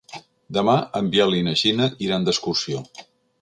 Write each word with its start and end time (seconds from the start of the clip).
Demà 0.57 0.77
en 0.99 1.11
Biel 1.15 1.35
i 1.41 1.43
na 1.49 1.53
Gina 1.63 1.91
iran 2.07 2.27
d'excursió. 2.31 2.83